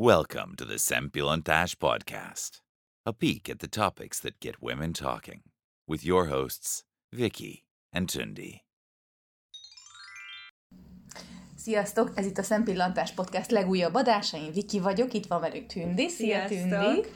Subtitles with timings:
[0.00, 2.60] Welcome to the Sempilontash Podcast,
[3.04, 5.40] a peek at the topics that get women talking,
[5.88, 8.60] with your hosts, Vicky and Tundi.
[11.56, 12.12] Sziasztok!
[12.14, 14.36] Ez itt a Szempillantás Podcast legújabb adása.
[14.36, 16.08] Én Viki vagyok, itt van velünk Tündi.
[16.08, 16.80] Szia, Sziasztok!
[16.80, 17.08] Tündi!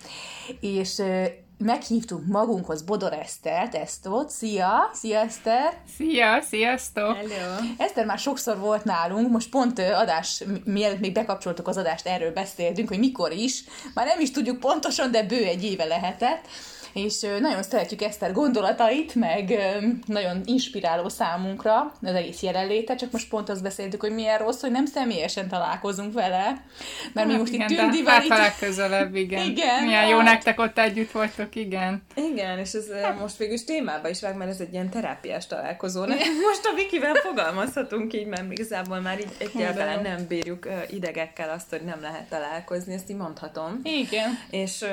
[0.60, 1.24] És ö,
[1.62, 4.30] meghívtunk magunkhoz Bodor Esztert, Esztót.
[4.30, 4.90] Szia!
[4.92, 5.72] Szia, Eszter!
[5.96, 7.16] Szia, sziasztok!
[7.16, 7.56] Hello!
[7.78, 12.32] Eszter már sokszor volt nálunk, most pont adás, mi- mielőtt még bekapcsoltuk az adást, erről
[12.32, 13.64] beszéltünk, hogy mikor is.
[13.94, 16.46] Már nem is tudjuk pontosan, de bő egy éve lehetett.
[16.92, 19.58] És nagyon szeretjük Eszter gondolatait, meg
[20.06, 24.70] nagyon inspiráló számunkra az egész jelenléte, csak most pont azt beszéltük, hogy milyen rossz, hogy
[24.70, 26.64] nem személyesen találkozunk vele,
[27.12, 29.50] mert mi Hát most igen, itt Tündivel hát a legközelebb, igen.
[29.50, 30.26] Igen, Milyen jó hát.
[30.26, 32.02] nektek ott együtt voltok, igen.
[32.14, 35.46] Igen, és ez eh, most végül is témába is vág, mert ez egy ilyen terápiás
[35.46, 36.00] találkozó.
[36.48, 41.82] Most a Vikivel fogalmazhatunk így, mert igazából már így egyáltalán nem bírjuk idegekkel azt, hogy
[41.82, 43.80] nem lehet találkozni, ezt így mondhatom.
[43.82, 44.38] Igen.
[44.50, 44.88] És uh,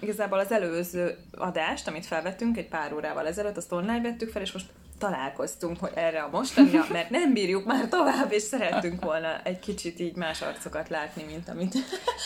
[0.00, 4.52] igazából az előző adást, amit felvettünk egy pár órával ezelőtt, azt online vettük fel, és
[4.52, 4.66] most
[4.98, 10.00] találkoztunk hogy erre a mostanira, mert nem bírjuk már tovább, és szerettünk volna egy kicsit
[10.00, 11.74] így más arcokat látni, mint amit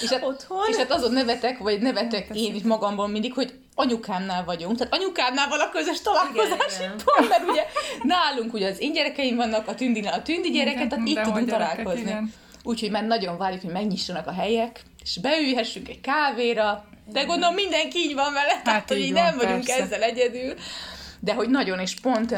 [0.03, 0.59] És hát, otthon.
[0.69, 4.77] és hát azon nevetek, vagy nevetek én is magamból mindig, hogy anyukámnál vagyunk.
[4.77, 7.65] Tehát anyukámnál van a közös találkozás Igen, itt pont, mert ugye
[8.03, 12.17] nálunk ugye az én gyerekeim vannak, a tündinál a tündi gyereket, tehát itt tudunk találkozni.
[12.63, 17.99] Úgyhogy már nagyon várjuk, hogy megnyissanak a helyek, és beülhessünk egy kávéra, de gondolom mindenki
[17.99, 19.83] így van vele, tehát hogy így van, nem vagyunk persze.
[19.83, 20.55] ezzel egyedül.
[21.21, 22.33] De hogy nagyon, és pont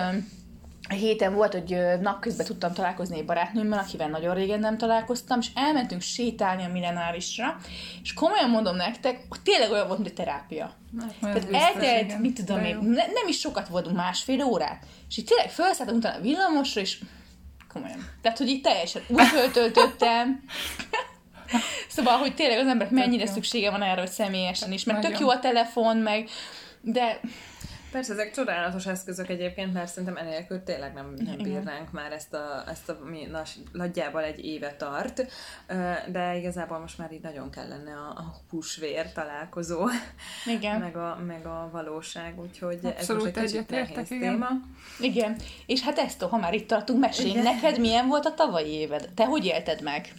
[0.89, 5.47] a héten volt, hogy napközben tudtam találkozni egy barátnőmmel, akivel nagyon régen nem találkoztam, és
[5.55, 7.57] elmentünk sétálni a millenárisra,
[8.03, 10.75] és komolyan mondom nektek, tényleg olyan volt, mint egy terápia.
[11.01, 15.25] Ez Tehát eltelt, mit tudom én, ne, nem is sokat voltunk, másfél órát, és így
[15.25, 16.99] tényleg felszálltunk utána a villamosra, és
[17.73, 18.09] komolyan.
[18.23, 20.45] Tehát, hogy így teljesen úgy föltöltöttem.
[21.89, 23.33] Szóval, hogy tényleg az emberek mennyire jó.
[23.33, 25.27] szüksége van erre, hogy személyesen is, mert tök Nagyon.
[25.27, 26.29] jó a telefon, meg
[26.81, 27.21] de
[27.91, 32.65] Persze, ezek csodálatos eszközök egyébként, mert szerintem enélkül tényleg nem, nem bírnánk már ezt a,
[32.69, 35.27] ezt a mi nas, nagyjából egy éve tart,
[36.07, 39.89] de igazából most már így nagyon kellene a, a húsvér találkozó,
[40.47, 40.81] igen.
[40.87, 44.33] meg a, meg a valóság, úgyhogy ez Abszolút most egy kicsit egyetértek, nehéz igen.
[44.33, 44.49] téma.
[45.01, 45.37] Igen.
[45.67, 49.09] És hát ezt, ha már itt tartunk, mesélj neked, milyen volt a tavalyi éved?
[49.15, 50.13] Te hogy élted meg?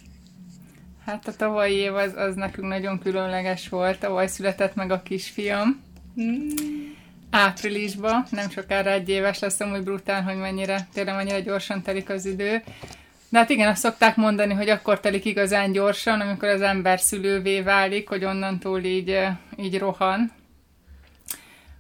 [1.10, 4.00] Hát a tavalyi év az, az nekünk nagyon különleges volt.
[4.00, 5.82] Tavaly született meg a kisfiam.
[7.30, 12.26] Áprilisban, nem sokára egy éves lesz, amúgy brutál, hogy mennyire, tényleg mennyire gyorsan telik az
[12.26, 12.64] idő.
[13.30, 17.62] De hát igen, azt szokták mondani, hogy akkor telik igazán gyorsan, amikor az ember szülővé
[17.62, 20.32] válik, hogy onnantól így, eh, így rohan.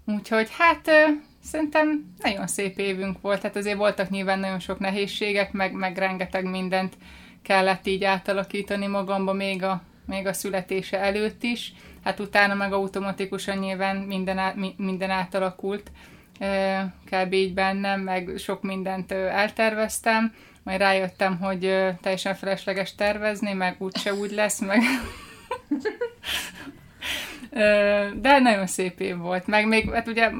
[0.05, 1.03] Úgyhogy hát ö,
[1.43, 3.41] szerintem nagyon szép évünk volt.
[3.41, 6.93] Hát azért voltak nyilván nagyon sok nehézségek, meg, meg rengeteg mindent
[7.49, 11.73] kellett így átalakítani magamba még a, még a születése előtt is.
[12.03, 15.91] Hát utána meg automatikusan nyilván minden, á, mi- minden átalakult
[17.11, 17.33] kb.
[17.33, 20.33] így bennem, meg sok mindent elterveztem,
[20.63, 21.59] majd rájöttem, hogy
[22.01, 24.81] teljesen felesleges tervezni, meg úgyse úgy lesz, meg
[28.21, 29.47] De nagyon szép év volt.
[29.47, 30.31] Meg még, hát ugye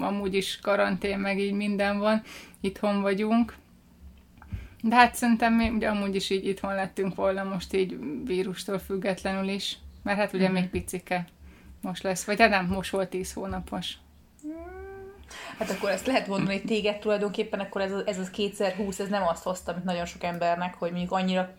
[0.00, 2.22] amúgy is karantén, meg így minden van,
[2.60, 3.54] itthon vagyunk.
[4.86, 9.48] De hát szerintem mi ugye amúgy is így itthon lettünk volna most így vírustól függetlenül
[9.48, 9.78] is.
[10.02, 11.26] Mert hát ugye még picike
[11.80, 12.24] most lesz.
[12.24, 13.92] Vagy hát nem, most volt 10 hónapos.
[15.58, 19.08] Hát akkor ezt lehet mondani, hogy téged tulajdonképpen akkor ez, a, ez az 2020, ez
[19.08, 21.54] nem azt hozta, mint nagyon sok embernek, hogy mondjuk annyira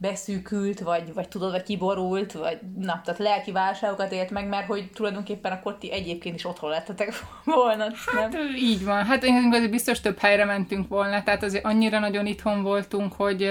[0.00, 4.90] beszűkült, vagy, vagy tudod, vagy kiborult, vagy na, tehát lelki válságokat élt meg, mert hogy
[4.94, 7.12] tulajdonképpen akkor ti egyébként is otthon lettetek
[7.44, 7.86] volna?
[8.16, 9.04] Hát így van.
[9.04, 13.50] Hát én azért biztos több helyre mentünk volna, tehát azért annyira nagyon itthon voltunk, hogy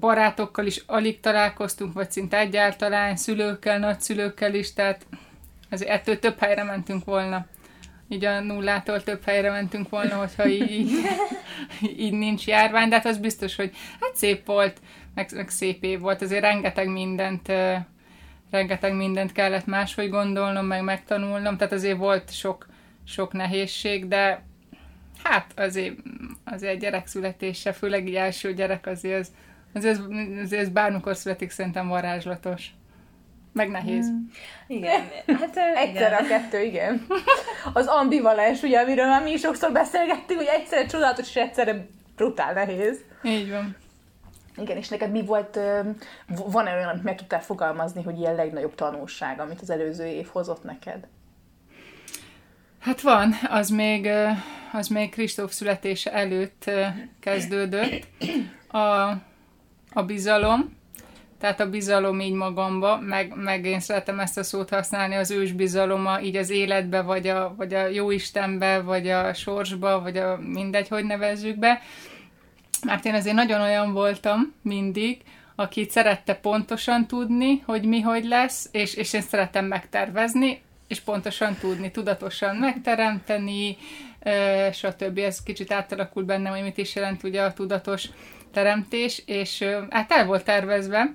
[0.00, 5.06] barátokkal is alig találkoztunk, vagy szinte egyáltalán, szülőkkel, nagyszülőkkel is, tehát
[5.70, 7.46] azért ettől több helyre mentünk volna.
[8.14, 10.90] Így a nullától több helyre mentünk volna, hogyha így,
[11.96, 13.70] így, nincs járvány, de hát az biztos, hogy
[14.00, 14.80] hát szép volt,
[15.14, 17.52] meg, meg szép év volt, azért rengeteg mindent
[18.50, 22.66] rengeteg mindent kellett máshogy gondolnom, meg megtanulnom, tehát azért volt sok,
[23.06, 24.42] sok nehézség, de
[25.22, 25.94] hát azért,
[26.44, 29.30] azért gyerek születése, főleg így első gyerek azért, az,
[29.74, 30.00] azért,
[30.42, 32.70] azért bármikor születik szerintem varázslatos.
[33.54, 34.06] Meg nehéz.
[34.10, 34.18] Mm.
[34.66, 35.00] Igen,
[35.40, 37.06] hát ö, Egyszerre a kettő, igen.
[37.72, 41.86] Az ambivalens, ugye, amiről már mi is sokszor beszélgettünk, hogy egyszerre csodálatos, és egyszerre
[42.16, 42.98] brutál nehéz.
[43.22, 43.76] Így van.
[44.56, 45.58] Igen, és neked mi volt,
[46.46, 50.64] van-e olyan, amit meg tudtál fogalmazni, hogy ilyen legnagyobb tanulság, amit az előző év hozott
[50.64, 51.06] neked?
[52.78, 54.08] Hát van, az még,
[54.72, 56.70] az még Kristóf születése előtt
[57.20, 58.06] kezdődött.
[58.68, 59.10] A,
[59.92, 60.76] a bizalom,
[61.44, 66.20] tehát a bizalom így magamba, meg, meg én szeretem ezt a szót használni, az ősbizaloma
[66.20, 71.04] így az életbe, vagy a, vagy a jóistenbe, vagy a sorsba, vagy a mindegy, hogy
[71.04, 71.80] nevezzük be.
[72.86, 75.20] Mert én azért nagyon olyan voltam mindig,
[75.54, 81.56] akit szerette pontosan tudni, hogy mi hogy lesz, és, és én szeretem megtervezni, és pontosan
[81.60, 83.76] tudni, tudatosan megteremteni,
[84.72, 85.18] stb.
[85.18, 88.08] Ez kicsit átalakult bennem, hogy mit is jelent ugye a tudatos
[88.54, 91.14] teremtés, és hát el volt tervezve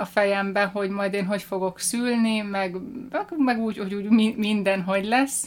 [0.00, 2.76] a fejembe, hogy majd én hogy fogok szülni, meg,
[3.36, 5.44] meg úgy, hogy úgy minden hogy lesz.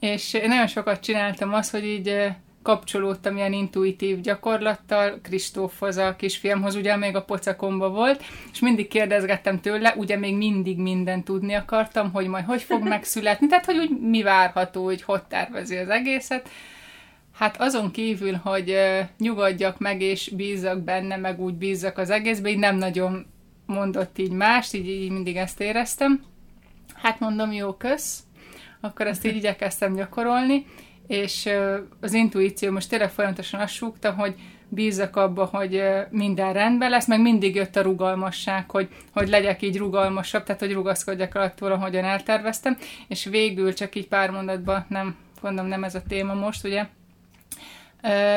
[0.00, 2.32] És én nagyon sokat csináltam azt, hogy így
[2.62, 9.60] kapcsolódtam ilyen intuitív gyakorlattal, Kristófhoz, a kisfiamhoz, ugye még a pocakomba volt, és mindig kérdezgettem
[9.60, 14.00] tőle, ugye még mindig minden tudni akartam, hogy majd hogy fog megszületni, tehát hogy úgy
[14.00, 16.48] mi várható, hogy hogy tervezi az egészet.
[17.38, 18.76] Hát azon kívül, hogy
[19.18, 23.26] nyugodjak meg, és bízzak benne, meg úgy bízzak az egészbe, így nem nagyon
[23.66, 26.22] mondott így más, így, így mindig ezt éreztem.
[26.94, 28.22] Hát mondom, jó, kösz.
[28.80, 30.66] Akkor ezt így igyekeztem gyakorolni,
[31.06, 31.48] és
[32.00, 34.34] az intuíció most tényleg folyamatosan azt súgta, hogy
[34.68, 39.78] bízak abba, hogy minden rendben lesz, meg mindig jött a rugalmasság, hogy, hogy legyek így
[39.78, 42.76] rugalmasabb, tehát hogy rugaszkodjak attól, ahogyan elterveztem,
[43.08, 46.86] és végül csak így pár mondatban, nem, mondom, nem ez a téma most, ugye,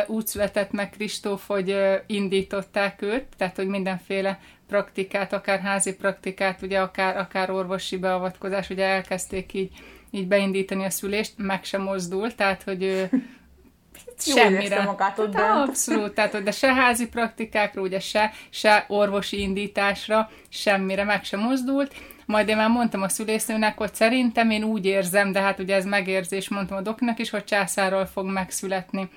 [0.07, 6.79] úgy született meg Kristóf, hogy indították őt, tehát hogy mindenféle praktikát, akár házi praktikát, ugye
[6.79, 9.71] akár, akár orvosi beavatkozás, ugye elkezdték így
[10.11, 13.09] így beindítani a szülést, meg sem mozdul, tehát, hogy ő
[14.17, 14.83] semmire.
[14.83, 21.03] magát ott hát, abszolút, tehát, de se házi praktikákra, ugye se, se orvosi indításra, semmire
[21.03, 21.93] meg sem mozdult.
[22.25, 25.85] Majd én már mondtam a szülésznőnek, hogy szerintem én úgy érzem, de hát ugye ez
[25.85, 29.09] megérzés, mondtam a doknak is, hogy császárral fog megszületni.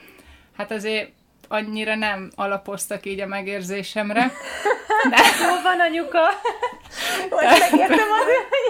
[0.56, 1.10] Hát azért
[1.48, 4.30] annyira nem alapoztak így a megérzésemre.
[5.10, 5.16] De...
[5.46, 6.20] Hol van anyuka?
[7.30, 8.64] Most megértem azért,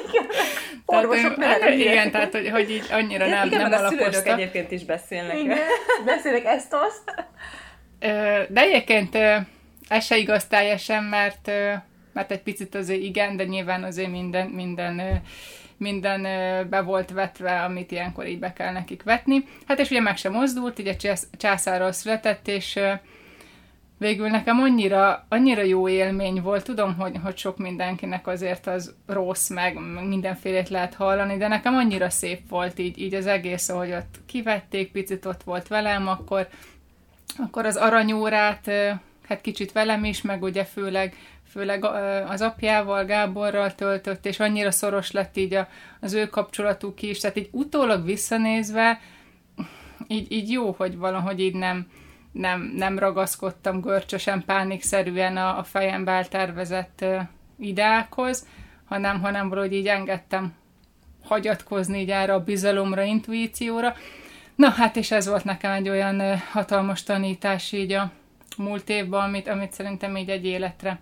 [0.86, 4.26] Orvosok tehát, Igen, tehát hogy, hogy így annyira nem, igen, nem a alapoztak.
[4.26, 5.38] egyébként is beszélnek.
[5.38, 5.58] Igen,
[6.04, 7.26] beszélnek ezt-azt.
[8.48, 9.14] De egyébként
[9.88, 11.50] ez se igaz teljesen, mert,
[12.12, 15.22] mert egy picit azért igen, de nyilván azért minden, minden
[15.76, 16.22] minden
[16.68, 19.44] be volt vetve, amit ilyenkor így be kell nekik vetni.
[19.66, 20.96] Hát és ugye meg sem mozdult, ugye
[21.36, 22.78] császárral született, és
[23.98, 29.48] végül nekem annyira, annyira jó élmény volt, tudom, hogy, hogy sok mindenkinek azért az rossz,
[29.48, 29.78] meg
[30.08, 34.92] mindenfélét lehet hallani, de nekem annyira szép volt így, így az egész, ahogy ott kivették,
[34.92, 36.48] picit ott volt velem, akkor,
[37.36, 38.70] akkor az aranyórát,
[39.28, 41.16] hát kicsit velem is, meg ugye főleg
[41.54, 41.84] főleg
[42.28, 45.68] az apjával, Gáborral töltött, és annyira szoros lett így a,
[46.00, 49.00] az ő kapcsolatuk is, tehát így utólag visszanézve,
[50.06, 51.86] így, így jó, hogy valahogy így nem,
[52.32, 57.04] nem, nem ragaszkodtam görcsösen, pánikszerűen a, a fejembe eltervezett
[57.58, 58.46] ideákhoz,
[58.84, 60.54] hanem, hanem valahogy így engedtem
[61.24, 63.94] hagyatkozni így erre a bizalomra, intuícióra.
[64.54, 68.10] Na hát, és ez volt nekem egy olyan hatalmas tanítás így a
[68.56, 71.00] múlt évben, amit, amit szerintem így egy életre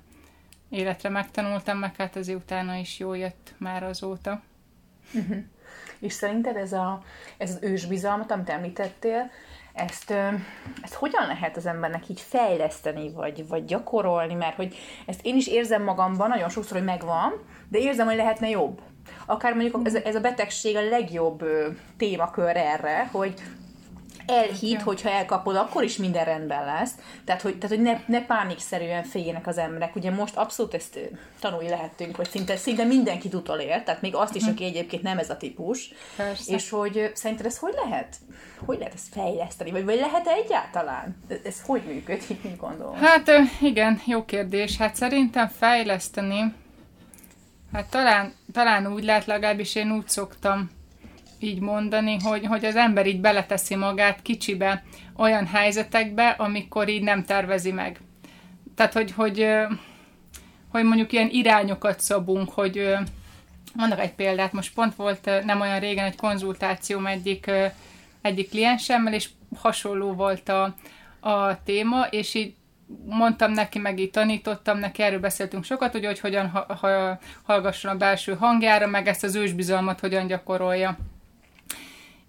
[0.73, 4.41] életre megtanultam, meg hát azért utána is jó jött már azóta.
[5.15, 5.37] Uh-huh.
[5.99, 7.03] És szerinted ez, a,
[7.37, 9.31] ez az ősbizalmat, amit említettél,
[9.73, 10.11] ezt,
[10.83, 14.77] ezt hogyan lehet az embernek így fejleszteni, vagy, vagy gyakorolni, mert hogy
[15.07, 17.33] ezt én is érzem magamban nagyon sokszor, hogy megvan,
[17.69, 18.81] de érzem, hogy lehetne jobb.
[19.27, 21.45] Akár mondjuk ez, ez a betegség a legjobb
[21.97, 23.35] témakör erre, hogy
[24.27, 24.83] elhit, ja.
[24.83, 26.93] hogyha elkapod, akkor is minden rendben lesz.
[27.25, 29.97] Tehát, hogy, tehát, hogy ne, ne pánikszerűen féljenek az emberek.
[29.97, 30.99] Ugye most abszolút ezt
[31.41, 35.31] tanulni lehetünk, hogy szinte, szinte mindenki utolér, tehát még azt is, aki egyébként nem ez
[35.31, 35.93] a típus.
[36.17, 36.55] Persze.
[36.55, 38.17] És hogy szerinted ez hogy lehet?
[38.65, 39.71] Hogy lehet ezt fejleszteni?
[39.71, 41.17] Vagy, vagy lehet-e egyáltalán?
[41.45, 42.95] Ez hogy működik, mit gondolom?
[42.95, 44.77] Hát igen, jó kérdés.
[44.77, 46.55] Hát szerintem fejleszteni,
[47.73, 50.71] hát talán, talán úgy lehet, legalábbis én úgy szoktam
[51.43, 54.85] így mondani, hogy, hogy az ember így beleteszi magát kicsibe
[55.17, 58.01] olyan helyzetekbe, amikor így nem tervezi meg.
[58.75, 59.47] Tehát, hogy, hogy,
[60.69, 62.95] hogy mondjuk ilyen irányokat szabunk, hogy
[63.75, 67.51] mondok egy példát, most pont volt nem olyan régen egy konzultációm egyik,
[68.23, 70.75] egyik kliensemmel, és hasonló volt a,
[71.21, 72.55] a téma, és így
[73.07, 77.91] mondtam neki, meg így tanítottam neki, erről beszéltünk sokat, hogy, hogy hogyan ha, ha, hallgasson
[77.91, 80.97] a belső hangjára, meg ezt az ősbizalmat hogyan gyakorolja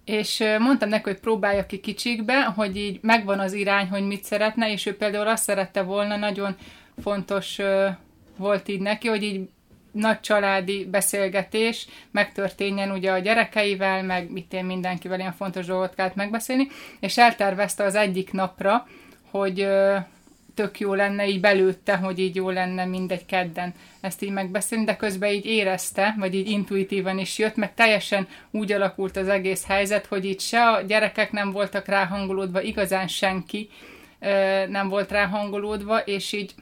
[0.04, 4.72] és mondtam neki, hogy próbálja ki kicsikbe, hogy így megvan az irány, hogy mit szeretne,
[4.72, 6.56] és ő például azt szerette volna, nagyon
[7.02, 7.58] fontos
[8.36, 9.48] volt így neki, hogy így
[9.92, 16.14] nagy családi beszélgetés megtörténjen ugye a gyerekeivel, meg mit én mindenkivel ilyen fontos dolgot kellett
[16.14, 16.68] megbeszélni,
[17.00, 18.86] és eltervezte az egyik napra,
[19.30, 19.68] hogy
[20.54, 24.96] tök jó lenne így belőtte, hogy így jó lenne mindegy kedden ezt így megbeszélni, de
[24.96, 30.06] közben így érezte, vagy így intuitívan is jött, meg teljesen úgy alakult az egész helyzet,
[30.06, 33.68] hogy itt se a gyerekek nem voltak ráhangolódva, igazán senki
[34.68, 36.54] nem volt ráhangolódva, és így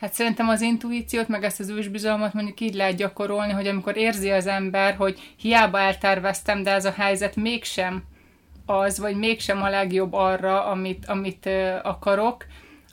[0.00, 4.30] Hát szerintem az intuíciót, meg ezt az ősbizalmat mondjuk így lehet gyakorolni, hogy amikor érzi
[4.30, 8.02] az ember, hogy hiába elterveztem, de ez a helyzet mégsem
[8.66, 11.48] az, vagy mégsem a legjobb arra, amit, amit
[11.82, 12.46] akarok,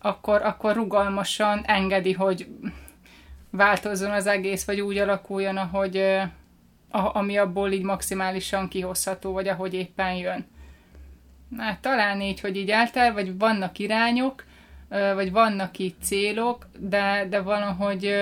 [0.06, 2.48] akkor, akkor rugalmasan engedi, hogy
[3.50, 6.04] változzon az egész, vagy úgy alakuljon, ahogy,
[6.92, 10.46] ami abból így maximálisan kihozható, vagy ahogy éppen jön.
[11.58, 14.44] Hát talán így, hogy így eltel, vagy vannak irányok,
[14.90, 18.16] vagy vannak itt célok, de, de valahogy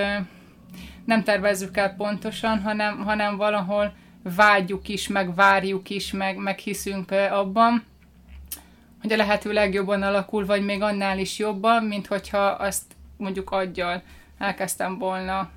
[1.04, 7.10] nem tervezzük el pontosan, hanem, hanem valahol vágyjuk is, meg várjuk is, meg, meg hiszünk
[7.30, 7.84] abban,
[9.02, 12.84] hogy a lehető legjobban alakul, vagy még annál is jobban, mint hogyha azt
[13.16, 14.02] mondjuk aggyal
[14.38, 15.50] elkezdtem volna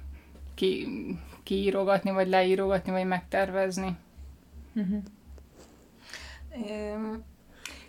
[0.55, 0.87] ki,
[1.43, 3.97] kiírogatni, vagy leírogatni, vagy megtervezni.
[4.73, 5.03] Uh-huh.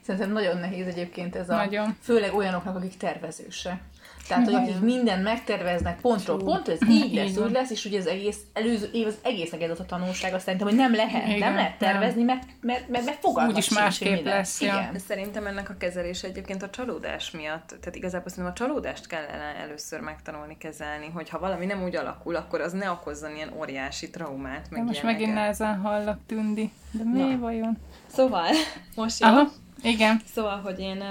[0.00, 1.54] Szerintem nagyon nehéz egyébként ez a...
[1.54, 1.96] Nagyon.
[2.00, 3.80] Főleg olyanoknak, akik tervezőse.
[4.28, 8.06] Tehát, hogy akik mindent megterveznek pontról pont, ez így lesz, úgy lesz, és ugye az
[8.06, 11.54] egész előző év az egésznek ez a tanulság, azt szerintem, hogy nem lehet, Igen, nem
[11.54, 14.60] lehet tervezni, mert, mert, mert, mert fogalmat Úgyis másképp lesz.
[14.60, 14.74] Ja.
[14.74, 14.98] Igen.
[14.98, 20.00] Szerintem ennek a kezelése egyébként a csalódás miatt, tehát igazából szerintem a csalódást kellene először
[20.00, 24.70] megtanulni kezelni, hogy ha valami nem úgy alakul, akkor az ne okozzon ilyen óriási traumát.
[24.70, 26.70] Meg most megint nehezen hallak, Tündi.
[26.90, 27.38] De mi Na.
[27.38, 27.78] vajon?
[28.06, 28.48] Szóval,
[28.96, 29.28] most jó.
[29.28, 29.48] Aha.
[29.82, 30.20] Igen.
[30.34, 31.02] Szóval, hogy én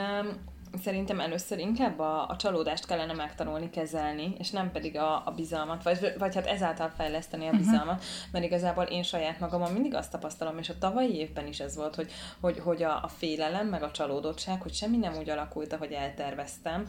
[0.77, 5.83] szerintem először inkább a, a csalódást kellene megtanulni kezelni, és nem pedig a, a bizalmat,
[5.83, 7.57] vagy, vagy hát ezáltal fejleszteni a mhm.
[7.57, 8.31] bizalmat, uh-huh.
[8.31, 11.95] mert igazából én saját magamon mindig azt tapasztalom, és a tavalyi évben is ez volt,
[11.95, 15.91] hogy, hogy, hogy a, a félelem, meg a csalódottság, hogy semmi nem úgy alakult, ahogy
[15.91, 16.87] elterveztem,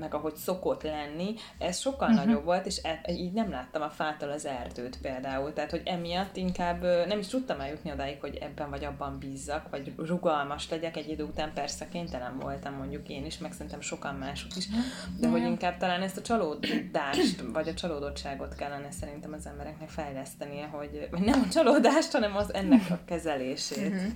[0.00, 2.24] meg ahogy szokott lenni, ez sokkal uh-huh.
[2.24, 6.36] nagyobb volt, és e, így nem láttam a fától az erdőt például, tehát hogy emiatt
[6.36, 11.08] inkább nem is tudtam eljutni odáig, hogy ebben vagy abban bízzak, vagy rugalmas legyek, egy
[11.08, 14.68] idő után persze kénytelen voltam mondjuk mondjuk én is, meg szerintem sokan mások is,
[15.18, 20.66] de hogy inkább talán ezt a csalódást, vagy a csalódottságot kellene szerintem az embereknek fejlesztenie,
[20.66, 23.88] hogy vagy nem a csalódást, hanem az ennek a kezelését.
[23.88, 24.12] Uh-huh.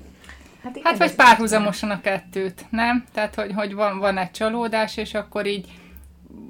[0.62, 3.04] Hát, hát vagy párhuzamosan a kettőt, nem?
[3.12, 5.68] Tehát, hogy, hogy van, van egy csalódás, és akkor így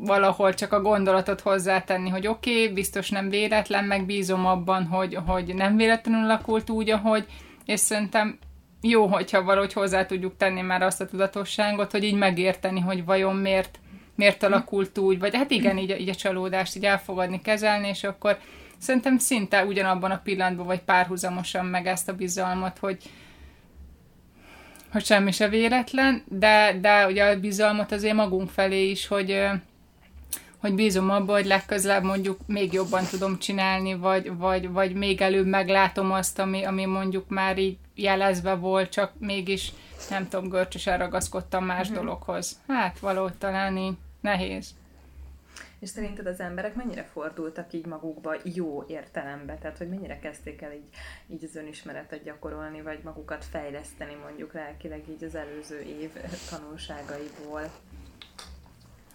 [0.01, 5.19] valahol csak a gondolatot hozzátenni, hogy oké, okay, biztos nem véletlen, meg bízom abban, hogy,
[5.27, 7.27] hogy nem véletlenül alakult úgy, ahogy,
[7.65, 8.39] és szerintem
[8.81, 13.37] jó, hogyha valahogy hozzá tudjuk tenni már azt a tudatosságot, hogy így megérteni, hogy vajon
[13.37, 13.79] miért,
[14.15, 18.39] miért alakult úgy, vagy hát igen, így, így a csalódást így elfogadni, kezelni, és akkor
[18.79, 22.99] szerintem szinte ugyanabban a pillanatban, vagy párhuzamosan meg ezt a bizalmat, hogy,
[24.93, 29.47] hogy semmi se véletlen, de, de ugye a bizalmat azért magunk felé is, hogy,
[30.59, 35.47] hogy bízom abban, hogy legközelebb mondjuk még jobban tudom csinálni, vagy, vagy, vagy még előbb
[35.47, 39.73] meglátom azt, ami, ami mondjuk már így jelezve volt, csak mégis
[40.11, 42.05] nem tudom, görcsösen ragaszkodtam más uh-huh.
[42.05, 42.61] dologhoz.
[42.69, 44.75] Hát valahogy talán így nehéz.
[45.79, 49.55] És szerinted az emberek mennyire fordultak így magukba jó értelembe?
[49.55, 50.89] Tehát, hogy mennyire kezdték el így,
[51.27, 56.11] így az önismeretet gyakorolni, vagy magukat fejleszteni mondjuk lelkileg így az előző év
[56.51, 57.71] tanulságaiból?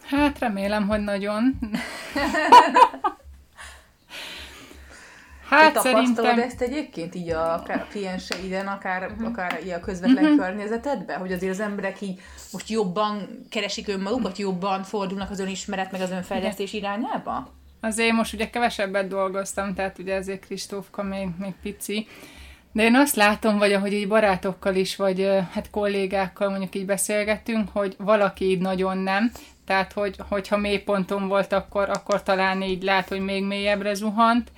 [0.01, 1.59] Hát remélem, hogy nagyon.
[5.59, 6.39] Hát Te szerintem...
[6.39, 9.27] ezt egyébként így a, akár a klienseiden, akár, uh-huh.
[9.27, 10.39] akár így a közvetlen uh-huh.
[10.39, 12.19] környezetedben, hogy azért az emberek így
[12.51, 17.53] most jobban keresik önmagukat, jobban fordulnak az önismeret meg az önfejlesztés irányába?
[17.81, 22.07] Azért most ugye kevesebbet dolgoztam, tehát ugye azért Kristófka még, még pici,
[22.71, 27.69] de én azt látom, vagy ahogy így barátokkal is, vagy hát kollégákkal mondjuk így beszélgettünk,
[27.73, 29.31] hogy valaki így nagyon nem,
[29.65, 34.51] tehát hogy, hogyha mélyponton volt, akkor, akkor talán így lehet, hogy még mélyebbre zuhant,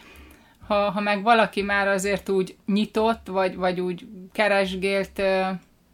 [0.68, 5.22] ha, ha meg valaki már azért úgy nyitott, vagy, vagy úgy keresgélt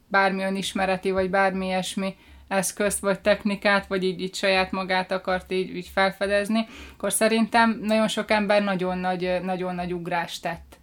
[0.07, 2.15] bármi önismereti, vagy bármi ilyesmi
[2.47, 8.07] eszközt, vagy technikát, vagy így, így saját magát akart így, így felfedezni, akkor szerintem nagyon
[8.07, 10.77] sok ember nagyon nagy, nagyon nagy ugrást tett.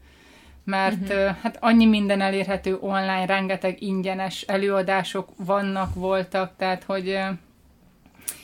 [0.64, 1.36] Mert uh-huh.
[1.42, 7.18] hát annyi minden elérhető online, rengeteg ingyenes előadások vannak, voltak, tehát hogy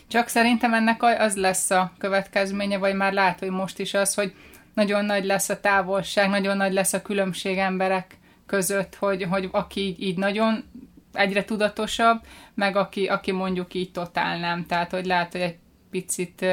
[0.09, 4.35] csak szerintem ennek az lesz a következménye, vagy már lát, hogy most is az, hogy
[4.77, 9.81] nagyon nagy lesz a távolság, nagyon nagy lesz a különbség emberek között, hogy, hogy aki
[9.81, 10.65] így, így nagyon
[11.13, 12.21] egyre tudatosabb,
[12.55, 14.67] meg aki, aki mondjuk így totál nem.
[14.67, 15.57] Tehát, hogy lehet, hogy egy
[15.91, 16.45] picit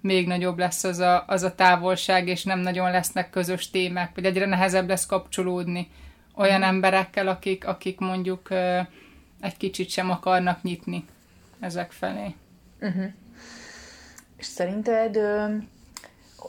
[0.00, 4.24] még nagyobb lesz az a, az a távolság, és nem nagyon lesznek közös témák, vagy
[4.24, 5.90] egyre nehezebb lesz kapcsolódni
[6.34, 6.62] olyan mm.
[6.62, 8.48] emberekkel, akik, akik mondjuk
[9.40, 11.04] egy kicsit sem akarnak nyitni
[11.60, 12.34] ezek felé.
[14.36, 15.18] És szerinted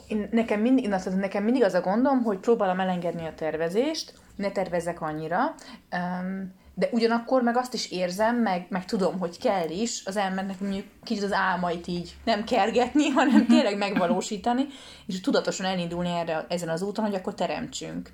[0.08, 4.12] én, nekem, mindig, na, tehát nekem mindig az a gondom, hogy próbálom elengedni a tervezést,
[4.36, 5.54] ne tervezzek annyira,
[5.92, 10.60] um, de ugyanakkor meg azt is érzem, meg, meg tudom, hogy kell is az embernek
[10.60, 14.66] mondjuk kicsit az álmait így nem kergetni, hanem tényleg megvalósítani,
[15.06, 18.10] és tudatosan elindulni erre ezen az úton, hogy akkor teremtsünk.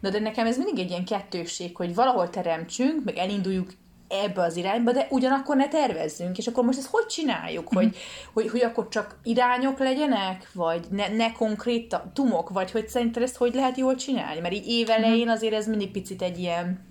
[0.00, 3.70] De, de nekem ez mindig egy ilyen kettősség, hogy valahol teremtsünk, meg elinduljuk
[4.08, 7.94] ebbe az irányba, de ugyanakkor ne tervezzünk, és akkor most ezt hogy csináljuk, hogy, Mhm.
[8.32, 13.36] hogy, hogy akkor csak irányok legyenek, vagy ne, ne konkrét tumok, vagy hogy szerinted ezt
[13.36, 14.40] hogy lehet jól csinálni?
[14.40, 16.85] Mert így évelején azért ez mindig picit egy ilyen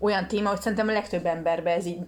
[0.00, 1.98] olyan téma, hogy szerintem a legtöbb emberben ez így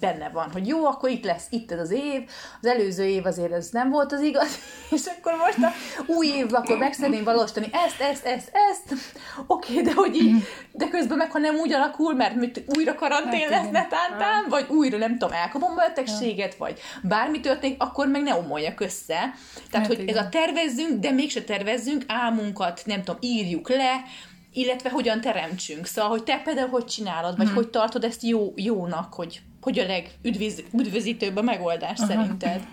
[0.00, 2.22] benne van, hogy jó, akkor itt lesz, itt ez az év,
[2.60, 4.58] az előző év azért ez nem volt az igaz,
[4.90, 5.72] és akkor most a
[6.12, 9.00] új évben akkor meg szeretném valósítani ezt, ezt, ezt, ezt,
[9.46, 10.42] oké, de hogy így,
[10.72, 13.72] de közben meg ha nem úgy alakul, mert mit, újra karantén Hát lesz igen.
[13.72, 19.34] netántán, vagy újra nem tudom, elkapom betegséget, vagy bármi történik, akkor meg ne omoljak össze.
[19.70, 24.04] Tehát, Hát hogy ez a tervezzünk, de mégse tervezzünk, álmunkat, nem tudom, írjuk le,
[24.52, 25.86] illetve hogyan teremtsünk.
[25.86, 29.86] Szóval, hogy te például hogy csinálod, vagy hogy tartod ezt jó, jónak, hogy, hogy a
[29.86, 32.66] legüdvözítőbb a megoldás szerinted?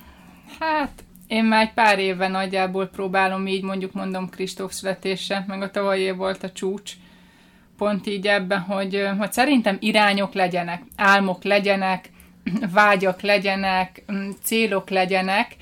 [0.60, 5.72] Hát, én már egy pár éve nagyjából próbálom így, mondjuk mondom Kristóf születése, meg a
[5.72, 6.94] tavalyi év volt a csúcs,
[7.78, 12.10] pont így ebben, hogy, hogy szerintem irányok legyenek, álmok legyenek,
[12.74, 15.56] vágyak legyenek, mm, célok legyenek,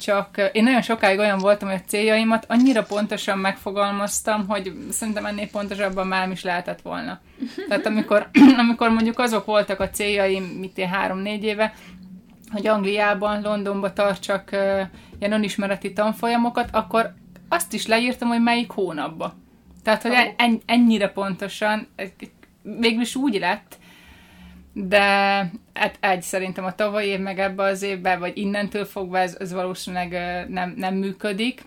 [0.00, 5.48] csak én nagyon sokáig olyan voltam, hogy a céljaimat annyira pontosan megfogalmaztam, hogy szerintem ennél
[5.50, 7.20] pontosabban már nem is lehetett volna.
[7.68, 8.28] Tehát amikor,
[8.64, 11.74] amikor mondjuk azok voltak a céljaim, mit én három-négy éve,
[12.52, 14.80] hogy Angliában, Londonba tartsak uh,
[15.18, 17.14] ilyen önismereti tanfolyamokat, akkor
[17.48, 19.34] azt is leírtam, hogy melyik hónapba.
[19.82, 21.88] Tehát, hogy en, en, ennyire pontosan,
[22.62, 23.78] végül is úgy lett,
[24.72, 24.98] de
[25.74, 29.52] hát egy szerintem a tavalyi év, meg ebbe az évben, vagy innentől fogva ez, ez
[29.52, 30.10] valószínűleg
[30.48, 31.64] nem, nem működik.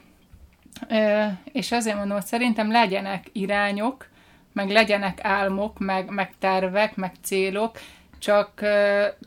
[1.51, 4.09] És azért mondom, hogy szerintem legyenek irányok,
[4.53, 7.79] meg legyenek álmok, meg, meg tervek, meg célok,
[8.19, 8.61] csak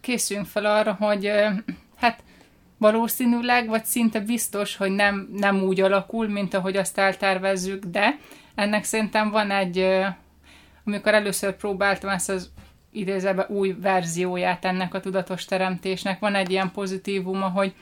[0.01, 1.33] készüljünk fel arra, hogy
[1.97, 2.23] hát
[2.79, 8.19] valószínűleg, vagy szinte biztos, hogy nem, nem úgy alakul, mint ahogy azt eltervezzük, de
[8.55, 9.97] ennek szerintem van egy,
[10.85, 12.51] amikor először próbáltam ezt az
[12.97, 17.75] idézőben új verzióját ennek a tudatos teremtésnek, van egy ilyen pozitívuma, hogy,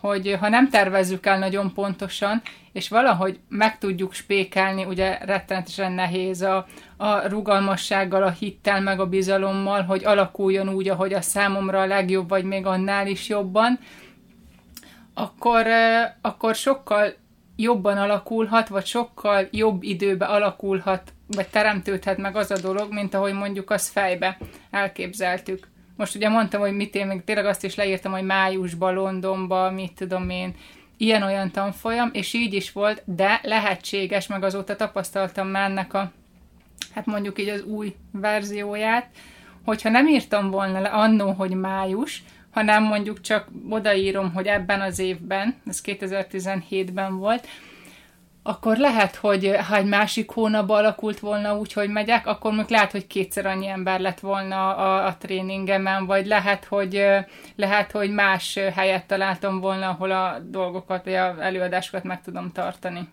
[0.00, 6.42] hogy ha nem tervezzük el nagyon pontosan, és valahogy meg tudjuk spékelni, ugye rettenetesen nehéz
[6.42, 11.86] a, a rugalmassággal, a hittel, meg a bizalommal, hogy alakuljon úgy, ahogy a számomra a
[11.86, 13.78] legjobb, vagy még annál is jobban,
[15.14, 15.66] akkor,
[16.20, 17.14] akkor sokkal
[17.56, 23.32] jobban alakulhat, vagy sokkal jobb időbe alakulhat, vagy teremtődhet meg az a dolog, mint ahogy
[23.32, 24.38] mondjuk az fejbe
[24.70, 25.68] elképzeltük.
[25.96, 29.92] Most ugye mondtam, hogy mit én még tényleg azt is leírtam, hogy májusban, Londonba, mit
[29.92, 30.54] tudom én,
[30.96, 36.12] ilyen-olyan tanfolyam, és így is volt, de lehetséges, meg azóta tapasztaltam már ennek a,
[36.94, 39.06] hát mondjuk így az új verzióját,
[39.64, 44.98] hogyha nem írtam volna le annó, hogy május, hanem mondjuk csak odaírom, hogy ebben az
[44.98, 47.46] évben, ez 2017-ben volt,
[48.42, 52.90] akkor lehet, hogy ha egy másik hónapban alakult volna úgy, hogy megyek, akkor még lehet,
[52.90, 57.18] hogy kétszer annyi ember lett volna a, a tréningemen, vagy lehet, hogy ö,
[57.56, 62.52] lehet, hogy más ö, helyet találtam volna, ahol a dolgokat, vagy a előadásokat meg tudom
[62.52, 63.08] tartani.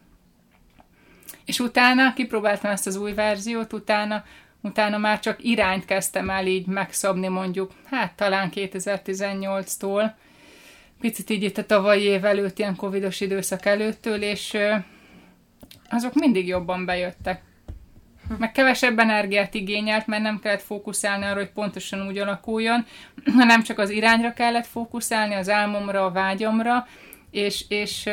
[1.45, 4.23] És utána kipróbáltam ezt az új verziót, utána,
[4.61, 10.11] utána már csak irányt kezdtem el így megszabni mondjuk, hát talán 2018-tól,
[10.99, 14.57] picit így itt a tavalyi év előtt, ilyen covidos időszak előttől, és
[15.89, 17.41] azok mindig jobban bejöttek.
[18.37, 22.85] Meg kevesebb energiát igényelt, mert nem kellett fókuszálni arra, hogy pontosan úgy alakuljon,
[23.39, 26.87] hanem csak az irányra kellett fókuszálni, az álmomra, a vágyamra,
[27.31, 28.09] és, és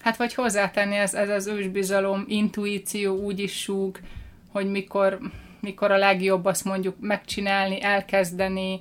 [0.00, 4.00] hát vagy hozzátenni ez, ez az ősbizalom, intuíció úgy is súg,
[4.52, 5.18] hogy mikor,
[5.60, 8.80] mikor a legjobb azt mondjuk megcsinálni, elkezdeni,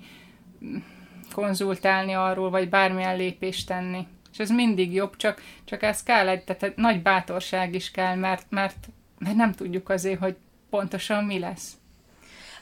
[1.34, 4.08] konzultálni arról, vagy bármilyen lépést tenni.
[4.42, 8.88] Ez mindig jobb, csak, csak ez kell egy, tehát nagy bátorság is kell, mert, mert,
[9.20, 10.36] mert nem tudjuk azért, hogy
[10.70, 11.72] pontosan mi lesz.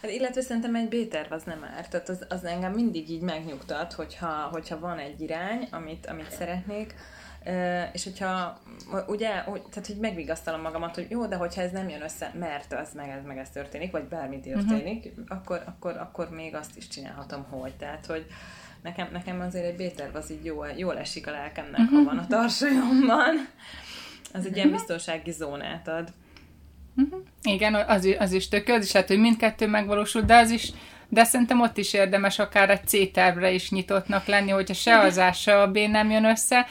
[0.02, 1.90] Hát, illetve szerintem egy B-terv az nem árt.
[1.90, 6.94] Tehát az, az engem mindig így megnyugtat, hogyha, hogyha van egy irány, amit, amit szeretnék,
[7.94, 8.60] és hogyha
[9.08, 12.74] ugye, hogy, tehát hogy megvigasztalom magamat, hogy jó, de hogyha ez nem jön össze, mert
[12.74, 15.26] az meg ez, meg ez történik, vagy bármi történik, uh-huh.
[15.28, 17.76] akkor, akkor, akkor még azt is csinálhatom, hogy.
[17.76, 18.26] Tehát, hogy
[18.84, 21.98] nekem, nekem azért egy B-terv az így jól, jól esik a lelkemnek, uh-huh.
[21.98, 23.48] ha van a tarsajomban.
[24.34, 26.10] Az egy ilyen biztonsági zónát ad.
[27.44, 30.72] Igen, az, az is tök az is lehet, hogy mindkettő megvalósul, de az is
[31.10, 35.32] de szerintem ott is érdemes akár egy C-tervre is nyitottnak lenni, hogyha se az A,
[35.32, 36.68] se a B nem jön össze,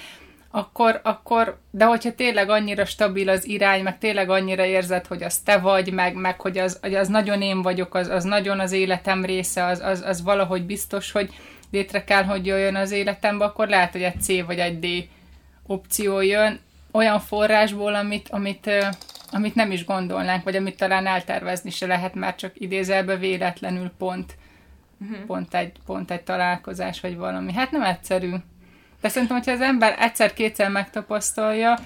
[0.51, 5.38] akkor, akkor, de hogyha tényleg annyira stabil az irány, meg tényleg annyira érzed, hogy az
[5.38, 8.73] te vagy, meg, meg hogy, az, hogy az nagyon én vagyok, az, az nagyon az
[8.73, 11.35] életem része, az, az, az valahogy biztos, hogy
[11.70, 15.09] létre kell, hogy jöjjön az életembe, akkor lehet, hogy egy C vagy egy D
[15.66, 18.70] opció jön, olyan forrásból, amit, amit,
[19.31, 24.37] amit nem is gondolnánk, vagy amit talán eltervezni se lehet, már csak idézelbe véletlenül pont,
[25.00, 25.26] uh-huh.
[25.26, 27.52] pont, egy, pont egy találkozás, vagy valami.
[27.52, 28.33] Hát nem egyszerű.
[29.00, 31.78] De szerintem, hogyha az ember egyszer-kétszer megtapasztalja,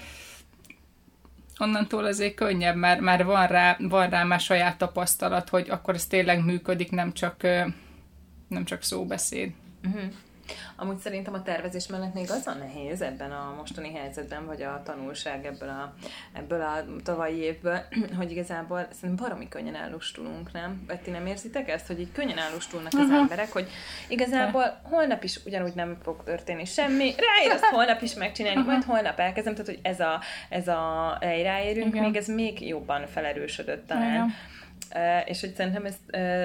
[1.58, 6.06] onnantól azért könnyebb, mert már van rá, van rá már saját tapasztalat, hogy akkor ez
[6.06, 7.42] tényleg működik, nem csak,
[8.48, 9.52] nem csak szóbeszéd.
[9.84, 10.02] Uh-huh.
[10.76, 14.82] Amúgy szerintem a tervezés mellett még az a nehéz ebben a mostani helyzetben, vagy a
[14.84, 15.94] tanulság ebből a,
[16.32, 17.80] ebből a tavalyi évből,
[18.18, 20.84] hogy igazából szerintem baromi könnyen ellustulunk, nem?
[20.86, 23.16] Vagy ti nem érzitek ezt, hogy így könnyen ellustulnak az uh-huh.
[23.16, 23.68] emberek, hogy
[24.08, 28.72] igazából holnap is ugyanúgy nem fog történni semmi, ráér azt holnap is megcsinálni, uh-huh.
[28.72, 33.86] majd holnap elkezdem, tehát hogy ez a, ez a ráérünk, még ez még jobban felerősödött
[33.86, 34.12] talán.
[34.12, 34.34] Igen
[35.24, 35.96] és hogy szerintem ez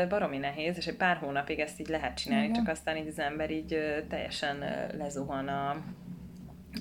[0.10, 2.56] baromi nehéz, és egy pár hónapig ezt így lehet csinálni, Igen.
[2.56, 4.64] csak aztán így az ember így teljesen
[4.98, 5.70] lezuhan a,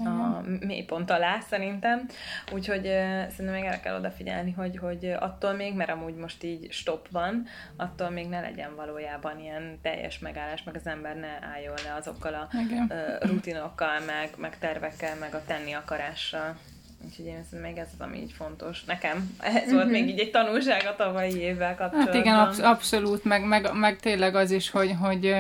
[0.05, 2.09] a mélypont alá szerintem.
[2.53, 2.83] Úgyhogy
[3.29, 7.47] szerintem még erre kell odafigyelni, hogy, hogy attól még, mert amúgy most így stop van,
[7.77, 12.35] attól még ne legyen valójában ilyen teljes megállás, meg az ember ne álljon le azokkal
[12.35, 16.57] a uh, rutinokkal, meg, meg tervekkel, meg a tenni akarással.
[17.05, 18.85] Úgyhogy én szerintem még ez az, ami így fontos.
[18.85, 19.75] Nekem ez mm-hmm.
[19.75, 22.15] volt még így egy tanulság a tavalyi évvel kapcsolatban.
[22.15, 25.35] Hát igen, absz- abszolút, meg, meg, meg tényleg az is, hogy, hogy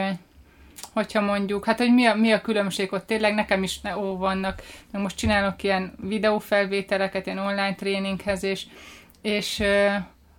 [0.92, 4.16] hogyha mondjuk, hát hogy mi a, mi a különbség ott tényleg, nekem is ne, ó,
[4.16, 8.66] vannak, meg most csinálok ilyen videófelvételeket, ilyen online tréninghez, és,
[9.22, 9.62] és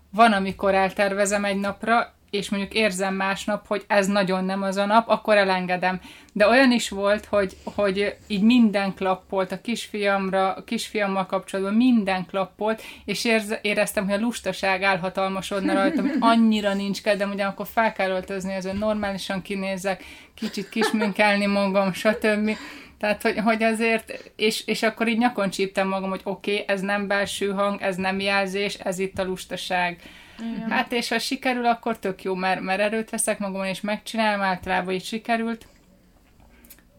[0.09, 4.85] van, amikor eltervezem egy napra, és mondjuk érzem másnap, hogy ez nagyon nem az a
[4.85, 5.99] nap, akkor elengedem.
[6.33, 12.25] De olyan is volt, hogy, hogy így minden klappolt a kisfiamra, a kisfiammal kapcsolatban minden
[12.25, 17.93] klappolt, és érz, éreztem, hogy a lustaság elhatalmasodna rajtam, hogy annyira nincs kedvem, ugyanakkor fel
[17.93, 22.57] kell öltözni, azon normálisan kinézek, kicsit kisminkelni magam, stb.
[22.99, 26.81] Tehát, hogy, hogy azért, és, és akkor így nyakon csíptem magam, hogy oké, okay, ez
[26.81, 30.01] nem belső hang, ez nem jelzés, ez itt a lustaság
[30.39, 30.69] igen.
[30.69, 34.93] Hát és ha sikerül, akkor tök jó, mert, mert erőt veszek magamon, és megcsinálom, általában
[34.93, 35.67] így sikerült.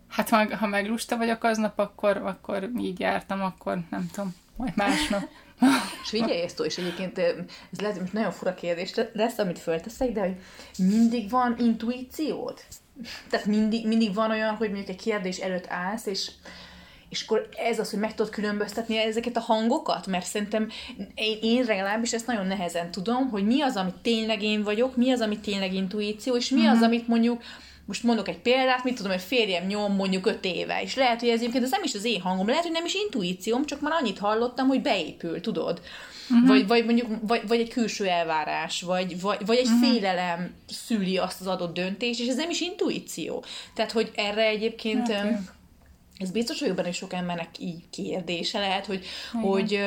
[0.08, 4.72] Hát ha, ha meg lusta vagyok aznap, akkor, akkor így jártam, akkor nem tudom, majd
[4.76, 5.22] másnap.
[6.02, 10.20] és figyelj ezt, és egyébként ez lehet, hogy nagyon fura kérdés lesz, amit fölteszek, de
[10.20, 10.36] hogy
[10.78, 12.60] mindig van intuíciód?
[13.30, 16.30] Tehát mindig, mindig van olyan, hogy mondjuk egy kérdés előtt állsz, és
[17.08, 20.70] és akkor ez az, hogy meg tudod különböztetni ezeket a hangokat, mert szerintem
[21.14, 25.10] én, én legalábbis ezt nagyon nehezen tudom, hogy mi az, ami tényleg én vagyok, mi
[25.10, 26.72] az, ami tényleg intuíció, és mi uh-huh.
[26.72, 26.86] az, mhm.
[26.86, 27.42] amit mondjuk
[27.84, 31.28] most mondok egy példát, mit tudom, hogy férjem nyom mondjuk öt éve, és lehet, hogy
[31.28, 33.92] ez egyébként ez nem is az én hangom, lehet, hogy nem is intuícióm, csak már
[34.00, 35.80] annyit hallottam, hogy beépül, tudod?
[36.30, 36.46] Uh-huh.
[36.46, 39.90] Vagy, vagy mondjuk, vagy, vagy egy külső elvárás, vagy, vagy, vagy egy uh-huh.
[39.90, 43.44] félelem szüli azt az adott döntést, és ez nem is intuíció.
[43.74, 45.08] Tehát, hogy erre egyébként...
[45.08, 45.36] Okay
[46.18, 49.80] ez biztos, hogy benne sok embernek így kérdése lehet, hogy, hogy,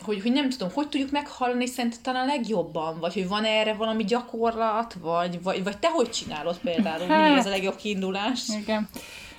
[0.00, 4.04] hogy, hogy nem tudom, hogy tudjuk meghallani szerintem a legjobban, vagy hogy van erre valami
[4.04, 8.48] gyakorlat, vagy, vagy, vagy te hogy csinálod például, hát, mi ez a legjobb kiindulás?
[8.60, 8.88] Igen.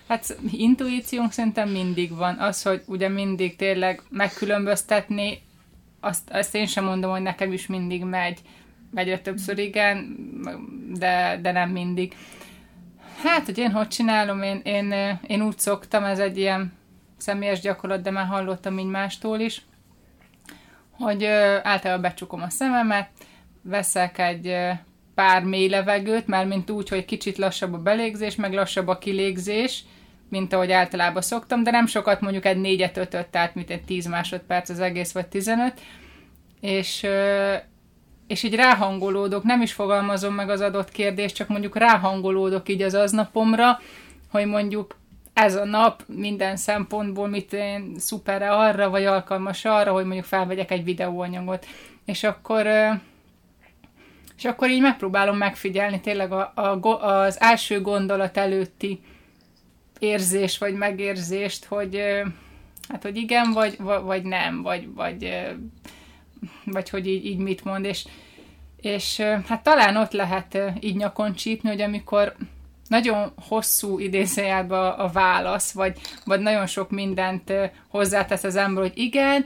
[0.08, 2.40] Hát intuíciónk szerintem mindig van.
[2.40, 5.42] Az, hogy ugye mindig tényleg megkülönböztetni,
[6.08, 8.40] azt, azt én sem mondom, hogy nekem is mindig megy.
[8.94, 10.16] Egyre többször igen,
[10.94, 12.16] de, de nem mindig.
[13.24, 16.74] Hát, hogy én hogy csinálom, én, én, én úgy szoktam, ez egy ilyen
[17.18, 19.62] személyes gyakorlat, de már hallottam így mástól is,
[20.92, 21.26] hogy
[21.64, 23.10] általában becsukom a szememet,
[23.62, 24.56] veszek egy
[25.16, 29.84] pár mély levegőt, mert mint úgy, hogy kicsit lassabb a belégzés, meg lassabb a kilégzés,
[30.30, 34.06] mint ahogy általában szoktam, de nem sokat, mondjuk egy négyet, ötöt, tehát mint egy 10
[34.06, 35.82] másodperc az egész, vagy 15,
[36.62, 37.08] és
[38.28, 42.94] és így ráhangolódok, nem is fogalmazom meg az adott kérdést, csak mondjuk ráhangolódok így az
[42.94, 43.80] aznapomra,
[44.32, 44.98] hogy mondjuk
[45.34, 50.72] ez a nap minden szempontból mit én szuperre arra, vagy alkalmas arra, hogy mondjuk felvegyek
[50.72, 51.66] egy videóanyagot.
[52.06, 52.68] És akkor
[54.38, 59.02] és akkor így megpróbálom megfigyelni tényleg a, a, az első gondolat előtti
[60.00, 62.02] érzés, vagy megérzést, hogy
[62.90, 65.30] hát, hogy igen, vagy, vagy nem, vagy, vagy
[66.66, 68.06] vagy hogy így, így mit mond, és,
[68.82, 72.36] és hát talán ott lehet így nyakon csípni, hogy amikor
[72.88, 77.54] nagyon hosszú idézőjelben a válasz, vagy, vagy nagyon sok mindent
[77.88, 79.46] hozzátesz az ember, hogy igen,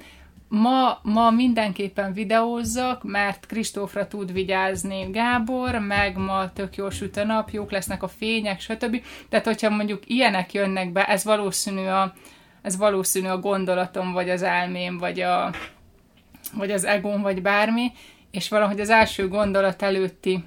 [0.52, 7.24] ma, ma mindenképpen videózzak, mert Kristófra tud vigyázni Gábor, meg ma tök jól süt a
[7.24, 9.04] nap, jók lesznek a fények, stb.
[9.30, 12.14] Tehát, hogyha mondjuk ilyenek jönnek be, ez valószínű a,
[12.62, 15.54] ez valószínű a gondolatom, vagy az elmém, vagy, a,
[16.54, 17.92] vagy az egóm, vagy bármi,
[18.32, 20.44] és valahogy az első gondolat előtti,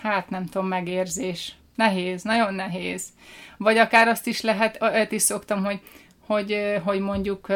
[0.00, 1.54] hát nem tudom, megérzés.
[1.74, 3.08] Nehéz, nagyon nehéz.
[3.56, 5.80] Vagy akár azt is lehet, ezt is szoktam, hogy,
[6.26, 7.48] hogy, hogy mondjuk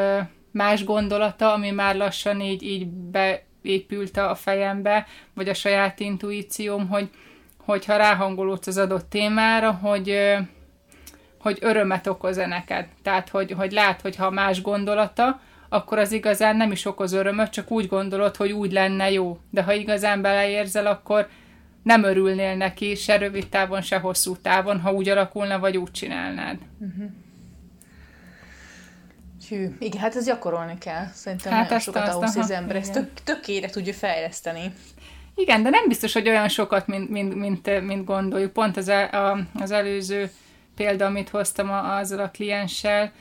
[0.50, 7.10] más gondolata, ami már lassan így, így beépült a fejembe, vagy a saját intuícióm, hogy,
[7.56, 10.36] hogyha ráhangolódsz az adott témára, hogy,
[11.38, 12.86] hogy örömet okoz-e neked.
[13.02, 17.50] Tehát, hogy, hogy lát, hogy ha más gondolata, akkor az igazán nem is okoz örömöt,
[17.50, 19.38] csak úgy gondolod, hogy úgy lenne jó.
[19.50, 21.28] De ha igazán beleérzel, akkor
[21.82, 26.58] nem örülnél neki se rövid távon, se hosszú távon, ha úgy alakulna, vagy úgy csinálnád.
[26.78, 27.10] Uh-huh.
[29.50, 31.06] Hű, igen, hát ez gyakorolni kell.
[31.12, 34.72] Szerintem hát nagyon sokat ahhoz, hogy az ember ezt tök, tökére tudja fejleszteni.
[35.34, 38.52] Igen, de nem biztos, hogy olyan sokat, mint, mint, mint, mint gondoljuk.
[38.52, 40.30] Pont az, el, a, az előző
[40.76, 43.12] példa, amit hoztam a, azzal a klienssel,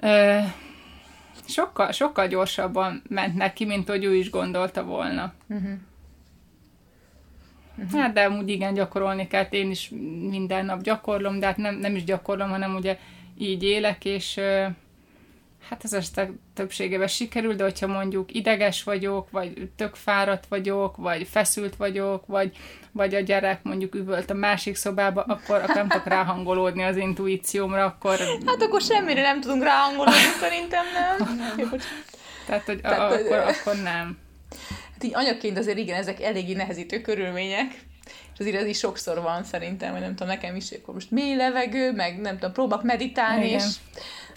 [0.00, 0.38] ö,
[1.48, 5.32] sokkal, sokkal gyorsabban ment neki, mint hogy ő is gondolta volna.
[5.48, 5.70] Uh-huh.
[7.78, 8.00] Uh-huh.
[8.00, 9.46] Hát, de amúgy igen, gyakorolni kell.
[9.50, 9.90] Én is
[10.28, 12.98] minden nap gyakorlom, de hát nem, nem is gyakorlom, hanem ugye
[13.38, 14.40] így élek, és
[15.68, 21.28] hát ez esetek többségében sikerül, de hogyha mondjuk ideges vagyok, vagy tök fáradt vagyok, vagy
[21.30, 22.56] feszült vagyok, vagy,
[22.92, 27.84] vagy a gyerek mondjuk üvölt a másik szobába, akkor, akkor nem tudok ráhangolódni az intuíciómra,
[27.84, 28.18] akkor...
[28.46, 31.38] Hát akkor semmire nem tudunk ráhangolódni, szerintem nem.
[32.46, 34.18] Tehát, hogy Tehát, akkor, akkor nem.
[34.92, 37.84] Hát így anyaként azért igen, ezek eléggé nehezítő körülmények,
[38.32, 41.36] és azért ez is sokszor van szerintem, hogy nem tudom, nekem is, akkor most mély
[41.36, 43.58] levegő, meg nem tudom, próbálok meditálni, igen.
[43.58, 43.74] és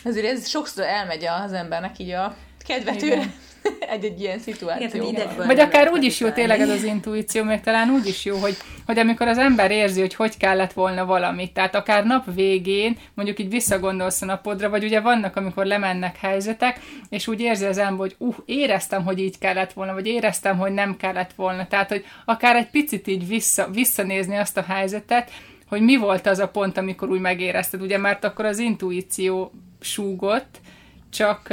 [0.04, 2.36] azért ez sokszor elmegy az embernek így a
[2.68, 3.24] kedvetőre
[3.94, 5.12] egy-egy ilyen szituáció.
[5.38, 8.58] Vagy akár úgy is jó tényleg ez az intuíció, még talán úgy is jó, hogy,
[8.86, 13.40] hogy amikor az ember érzi, hogy hogy kellett volna valamit, tehát akár nap végén, mondjuk
[13.40, 17.98] így visszagondolsz a napodra, vagy ugye vannak, amikor lemennek helyzetek, és úgy érzi az ember,
[17.98, 21.68] hogy uh, éreztem, hogy így kellett volna, vagy éreztem, hogy nem kellett volna.
[21.68, 25.32] Tehát, hogy akár egy picit így vissza, visszanézni azt a helyzetet,
[25.70, 30.62] hogy mi volt az a pont, amikor úgy megérezted, ugye, mert akkor az intuíció súgott,
[31.10, 31.48] csak,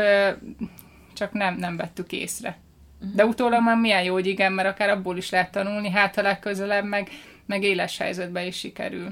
[1.14, 2.58] csak nem, nem vettük észre.
[3.14, 6.22] De utólag már milyen jó, hogy igen, mert akár abból is lehet tanulni, hát ha
[6.22, 7.08] legközelebb meg,
[7.46, 9.10] meg éles helyzetbe is sikerül.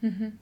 [0.00, 0.32] Uh-huh.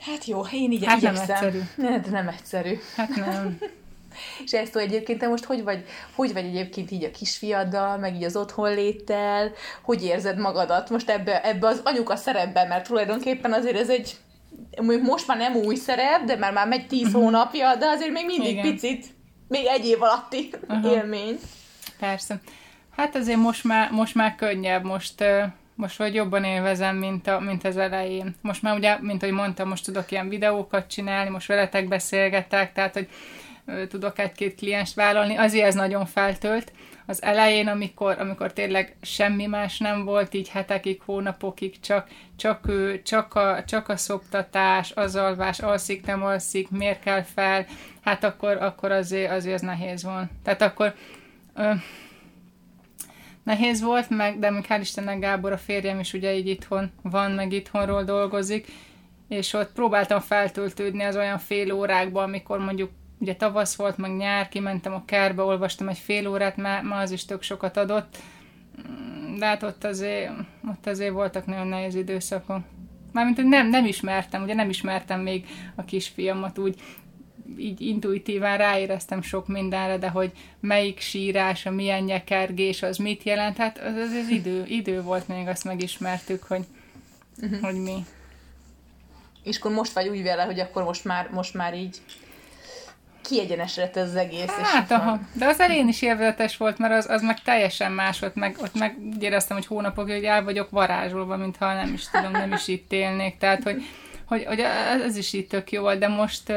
[0.00, 1.60] Hát jó, én így hát nem egyszerű.
[1.76, 2.78] De nem egyszerű.
[2.96, 3.58] Hát nem.
[4.44, 8.24] És ezt egyébként te most hogy vagy, hogy vagy egyébként így a kisfiaddal, meg így
[8.24, 9.52] az otthon léttel,
[9.82, 14.16] hogy érzed magadat most ebbe, ebbe az anyuka szerepben, mert tulajdonképpen azért ez egy
[15.02, 17.22] most már nem új szerep, de már már megy tíz uh-huh.
[17.22, 18.70] hónapja, de azért még mindig Igen.
[18.70, 19.06] picit,
[19.48, 20.92] még egy év alatti uh-huh.
[20.92, 21.38] élmény.
[21.98, 22.40] Persze.
[22.96, 25.24] Hát azért most már, most már könnyebb, most,
[25.74, 28.34] most vagy jobban élvezem, mint, a, mint az elején.
[28.40, 32.92] Most már ugye, mint ahogy mondtam, most tudok ilyen videókat csinálni, most veletek beszélgetek, tehát,
[32.92, 33.08] hogy
[33.88, 36.72] tudok egy-két klienst vállalni, azért ez nagyon feltölt,
[37.06, 43.02] az elején, amikor, amikor tényleg semmi más nem volt, így hetekig, hónapokig, csak, csak ő,
[43.02, 47.66] csak a, csak a szoptatás, az alvás, alszik, nem alszik, miért kell fel,
[48.00, 50.30] hát akkor, akkor azért, azért az nehéz van.
[50.42, 50.94] Tehát akkor
[51.54, 51.72] ö,
[53.42, 57.30] nehéz volt, meg, de még hál' Istennek Gábor, a férjem is ugye így itthon van,
[57.30, 58.66] meg itthonról dolgozik,
[59.28, 64.48] és ott próbáltam feltöltődni az olyan fél órákba, amikor mondjuk ugye tavasz volt, meg nyár,
[64.48, 68.16] kimentem a kertbe, olvastam egy fél órát, már ma az is tök sokat adott,
[68.88, 70.30] mm, de hát ott azért,
[70.70, 72.60] ott azért voltak nagyon nehéz időszakok.
[73.12, 76.80] Mármint, hogy nem, nem ismertem, ugye nem ismertem még a kisfiamat úgy,
[77.58, 83.56] így intuitívan ráéreztem sok mindenre, de hogy melyik sírás, a milyen nyekergés, az mit jelent,
[83.56, 86.64] hát az, az, az idő, idő volt még, azt megismertük, hogy,
[87.42, 87.60] uh-huh.
[87.60, 88.04] hogy mi.
[89.42, 92.00] És akkor most vagy úgy vele, hogy akkor most már, most már így
[93.28, 94.46] kiegyenesedett ez az egész.
[94.46, 95.20] Hát, és aha.
[95.32, 98.74] De az elén is élvezetes volt, mert az, az meg teljesen más volt, meg ott
[98.74, 102.68] meg úgy éreztem, hogy hónapokig hogy el vagyok varázsolva, mintha nem is tudom, nem is
[102.68, 103.38] itt élnék.
[103.38, 103.82] Tehát, hogy,
[104.24, 104.60] hogy, hogy
[105.04, 106.52] ez is itt tök jó volt, de most,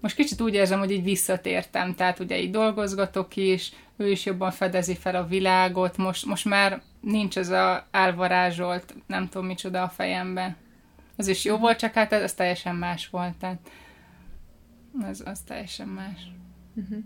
[0.00, 1.94] most kicsit úgy érzem, hogy így visszatértem.
[1.94, 6.82] Tehát ugye így dolgozgatok is, ő is jobban fedezi fel a világot, most, most már
[7.00, 10.56] nincs ez a elvarázsolt, nem tudom micsoda a fejemben.
[11.16, 13.34] Az is jó volt, csak hát ez, ez teljesen más volt.
[13.40, 13.58] Tehát,
[15.02, 16.32] az, az teljesen más.
[16.76, 17.04] Uh-huh.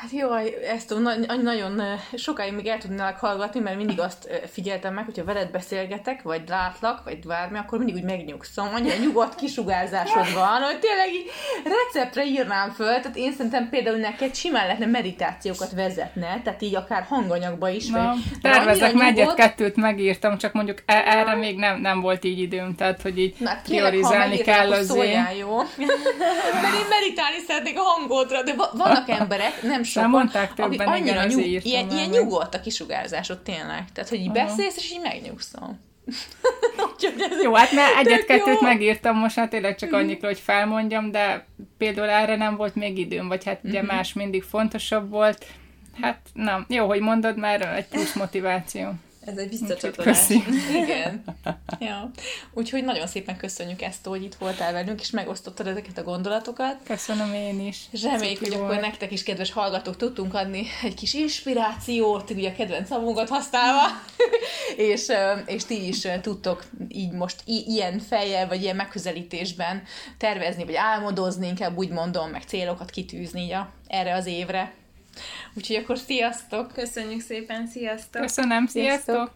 [0.00, 0.34] Hát jó,
[0.72, 0.94] ezt
[1.42, 1.82] nagyon
[2.14, 7.04] sokáig még el tudnálak hallgatni, mert mindig azt figyeltem meg, hogyha veled beszélgetek, vagy látlak,
[7.04, 8.68] vagy bármi, akkor mindig úgy megnyugszom.
[8.74, 11.30] Annyira nyugodt kisugárzásod van, hogy tényleg így
[11.64, 17.02] receptre írnám föl, tehát én szerintem például neked simán lehetne meditációkat vezetne, tehát így akár
[17.02, 17.86] hanganyagba is.
[17.86, 19.08] Na, vagy, tervezek, nyugodt...
[19.08, 23.34] egyet-kettőt megírtam, csak mondjuk e- erre még nem, nem volt így időm, tehát hogy így
[23.38, 24.96] Na, priorizálni kell az
[25.38, 25.56] jó?
[26.62, 31.24] mert én meditálni szeretnék a hangodra, de vannak emberek, nem sokan, mondták többen, akik annyira
[31.24, 33.84] nyug, ilyen, ilyen nyugodt a kisugárzásod tényleg.
[33.92, 35.80] Tehát, hogy így beszélsz, és így megnyugszom.
[37.42, 39.98] Jó, hát mert egyet-kettőt megírtam most, hát tényleg csak mhm.
[39.98, 41.46] annyit, hogy felmondjam, de
[41.78, 43.96] például erre nem volt még időm, vagy hát ugye uh-huh.
[43.96, 45.46] más mindig fontosabb volt.
[46.00, 48.92] Hát nem, jó, hogy mondod, már egy plusz motiváció.
[49.30, 50.28] Ez egy visszacsatolás.
[50.74, 51.24] Igen.
[51.80, 52.10] ja.
[52.54, 56.76] Úgyhogy nagyon szépen köszönjük ezt, hogy itt voltál velünk, és megosztottad ezeket a gondolatokat.
[56.84, 57.84] Köszönöm én is.
[57.90, 58.62] És reméljük, hogy volt.
[58.62, 63.80] akkor nektek is, kedves hallgatók, tudtunk adni egy kis inspirációt, ugye a kedvenc szavunkat használva,
[64.76, 65.06] és,
[65.46, 69.82] és ti is tudtok így most i- ilyen fejjel, vagy ilyen megközelítésben
[70.18, 74.72] tervezni, vagy álmodozni, inkább úgy mondom, meg célokat kitűzni így a, erre az évre.
[75.54, 76.72] Úgyhogy akkor sziasztok!
[76.72, 78.22] Köszönjük szépen, sziasztok!
[78.22, 79.14] Köszönöm, sziasztok!
[79.14, 79.34] sziasztok.